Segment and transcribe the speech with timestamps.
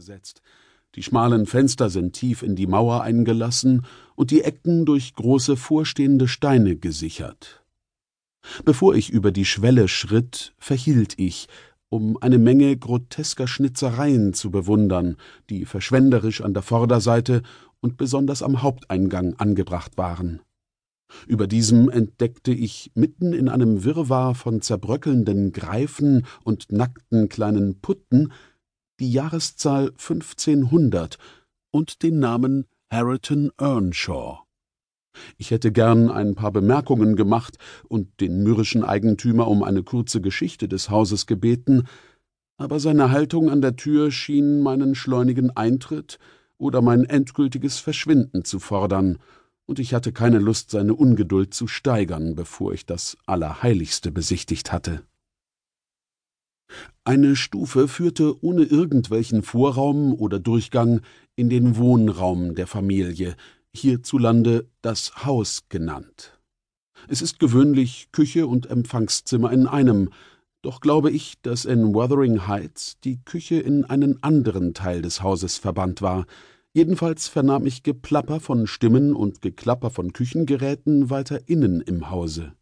[0.00, 0.40] gesetzt.
[0.94, 3.84] Die schmalen Fenster sind tief in die Mauer eingelassen
[4.16, 7.62] und die Ecken durch große vorstehende Steine gesichert.
[8.64, 11.48] Bevor ich über die Schwelle schritt, verhielt ich,
[11.90, 15.16] um eine Menge grotesker Schnitzereien zu bewundern,
[15.50, 17.42] die verschwenderisch an der Vorderseite
[17.80, 20.40] und besonders am Haupteingang angebracht waren.
[21.26, 28.32] Über diesem entdeckte ich mitten in einem Wirrwarr von zerbröckelnden Greifen und nackten kleinen Putten
[29.00, 31.16] die Jahreszahl 1500
[31.72, 34.40] und den Namen Harriton Earnshaw.
[35.38, 37.56] Ich hätte gern ein paar Bemerkungen gemacht
[37.88, 41.88] und den mürrischen Eigentümer um eine kurze Geschichte des Hauses gebeten,
[42.58, 46.18] aber seine Haltung an der Tür schien meinen schleunigen Eintritt
[46.58, 49.18] oder mein endgültiges Verschwinden zu fordern,
[49.64, 55.04] und ich hatte keine Lust, seine Ungeduld zu steigern, bevor ich das Allerheiligste besichtigt hatte.
[57.04, 61.00] Eine Stufe führte ohne irgendwelchen Vorraum oder Durchgang
[61.36, 63.36] in den Wohnraum der Familie,
[63.74, 66.38] hierzulande das Haus genannt.
[67.08, 70.10] Es ist gewöhnlich Küche und Empfangszimmer in einem,
[70.62, 75.56] doch glaube ich, dass in Wuthering Heights die Küche in einen anderen Teil des Hauses
[75.56, 76.26] verbannt war.
[76.72, 82.52] Jedenfalls vernahm ich Geplapper von Stimmen und Geklapper von Küchengeräten weiter innen im Hause.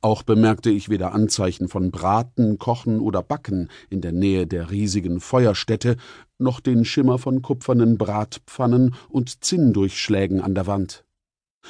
[0.00, 5.20] Auch bemerkte ich weder Anzeichen von Braten, Kochen oder Backen in der Nähe der riesigen
[5.20, 5.96] Feuerstätte,
[6.38, 11.04] noch den Schimmer von kupfernen Bratpfannen und Zinndurchschlägen an der Wand.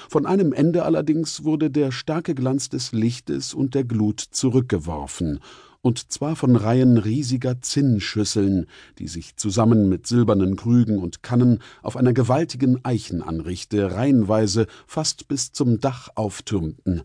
[0.09, 5.41] Von einem Ende allerdings wurde der starke Glanz des Lichtes und der Glut zurückgeworfen,
[5.83, 8.67] und zwar von Reihen riesiger Zinnschüsseln,
[8.99, 15.53] die sich zusammen mit silbernen Krügen und Kannen auf einer gewaltigen Eichenanrichte reihenweise fast bis
[15.53, 17.03] zum Dach auftürmten,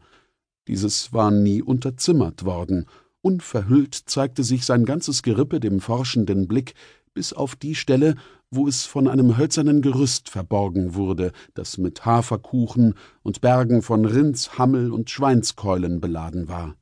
[0.69, 2.85] dieses war nie unterzimmert worden,
[3.21, 6.75] unverhüllt zeigte sich sein ganzes Gerippe dem forschenden Blick,
[7.15, 8.13] bis auf die Stelle,
[8.51, 14.59] wo es von einem hölzernen Gerüst verborgen wurde, das mit Haferkuchen und Bergen von Rinds,
[14.59, 16.75] Hammel und Schweinskeulen beladen war.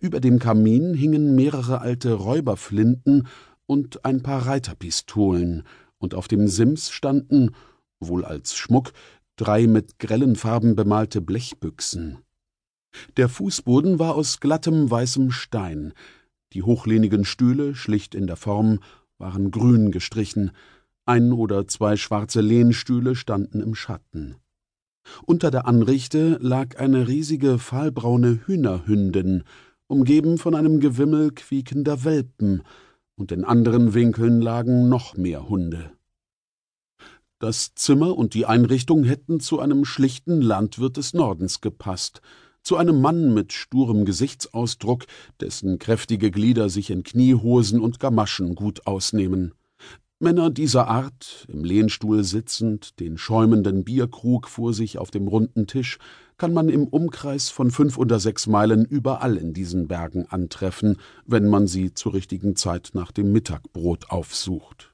[0.00, 3.28] Über dem Kamin hingen mehrere alte Räuberflinten
[3.66, 5.64] und ein paar Reiterpistolen,
[5.98, 7.50] und auf dem Sims standen,
[8.00, 8.92] wohl als Schmuck,
[9.36, 12.22] drei mit grellen Farben bemalte Blechbüchsen.
[13.16, 15.92] Der Fußboden war aus glattem weißem Stein,
[16.52, 18.80] die hochlehnigen Stühle, schlicht in der Form,
[19.18, 20.52] waren grün gestrichen,
[21.04, 24.36] ein oder zwei schwarze Lehnstühle standen im Schatten.
[25.24, 29.44] Unter der Anrichte lag eine riesige fahlbraune Hühnerhündin,
[29.86, 32.62] umgeben von einem Gewimmel quiekender Welpen,
[33.16, 35.92] und in anderen Winkeln lagen noch mehr Hunde.
[37.38, 42.20] Das Zimmer und die Einrichtung hätten zu einem schlichten Landwirt des Nordens gepasst,
[42.66, 45.04] zu einem Mann mit sturem Gesichtsausdruck,
[45.38, 49.54] dessen kräftige Glieder sich in Kniehosen und Gamaschen gut ausnehmen.
[50.18, 55.98] Männer dieser Art, im Lehnstuhl sitzend, den schäumenden Bierkrug vor sich auf dem runden Tisch,
[56.38, 61.48] kann man im Umkreis von fünf oder sechs Meilen überall in diesen Bergen antreffen, wenn
[61.48, 64.92] man sie zur richtigen Zeit nach dem Mittagbrot aufsucht.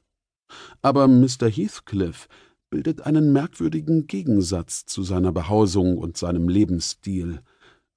[0.83, 1.49] Aber Mr.
[1.49, 2.29] Heathcliff
[2.69, 7.41] bildet einen merkwürdigen Gegensatz zu seiner Behausung und seinem Lebensstil.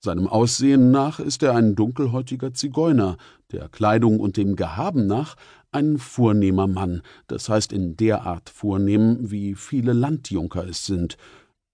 [0.06, 3.18] Seinem Aussehen nach ist er ein dunkelhäutiger Zigeuner,
[3.52, 5.36] der Kleidung und dem Gehaben nach
[5.72, 11.18] ein vornehmer Mann, das heißt in der Art vornehm, wie viele Landjunker es sind,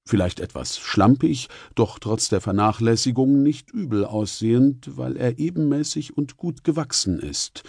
[0.08, 6.64] vielleicht etwas schlampig, doch trotz der Vernachlässigung nicht übel aussehend, weil er ebenmäßig und gut
[6.64, 7.64] gewachsen ist,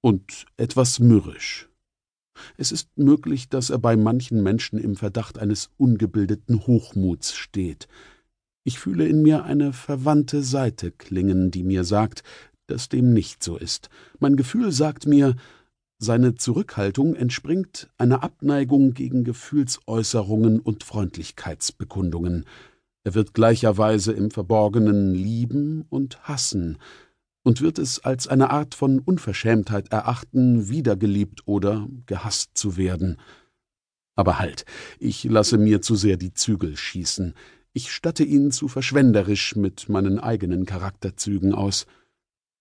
[0.00, 1.68] und etwas mürrisch.
[2.56, 7.88] Es ist möglich, dass er bei manchen Menschen im Verdacht eines ungebildeten Hochmuts steht,
[8.68, 12.22] ich fühle in mir eine verwandte Seite klingen, die mir sagt,
[12.66, 13.88] dass dem nicht so ist.
[14.18, 15.36] Mein Gefühl sagt mir,
[15.98, 22.44] seine Zurückhaltung entspringt einer Abneigung gegen Gefühlsäußerungen und Freundlichkeitsbekundungen.
[23.04, 26.76] Er wird gleicherweise im Verborgenen lieben und hassen
[27.44, 33.16] und wird es als eine Art von Unverschämtheit erachten, wiedergeliebt oder gehasst zu werden.
[34.14, 34.66] Aber halt,
[34.98, 37.32] ich lasse mir zu sehr die Zügel schießen.
[37.72, 41.86] Ich statte ihn zu verschwenderisch mit meinen eigenen Charakterzügen aus.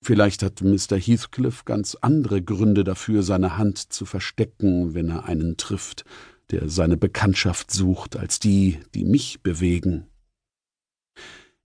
[0.02, 0.98] Vielleicht hat Mr.
[0.98, 6.06] Heathcliff ganz andere Gründe dafür, seine Hand zu verstecken, wenn er einen trifft,
[6.52, 10.08] der seine Bekanntschaft sucht, als die, die mich bewegen.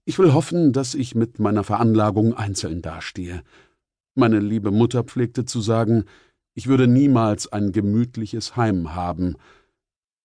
[0.05, 3.43] Ich will hoffen, dass ich mit meiner Veranlagung einzeln dastehe.
[4.15, 6.05] Meine liebe Mutter pflegte zu sagen,
[6.55, 9.37] ich würde niemals ein gemütliches Heim haben,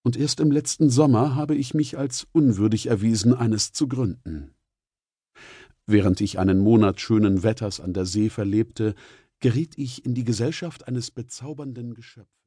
[0.09, 4.55] und erst im letzten Sommer habe ich mich als unwürdig erwiesen, eines zu gründen.
[5.85, 8.95] Während ich einen Monat schönen Wetters an der See verlebte,
[9.41, 12.33] geriet ich in die Gesellschaft eines bezaubernden Geschöpfes.